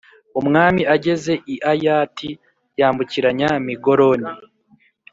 [0.39, 2.29] Umwanzi ageze i Ayati,
[2.79, 4.31] yambukiranya Migoroni;